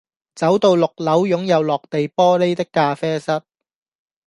[0.33, 3.43] 走到六樓擁有落地玻璃的咖啡室